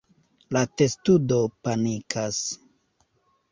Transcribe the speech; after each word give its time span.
La 0.55 0.63
testudo 0.81 1.37
panikas. 1.69 2.43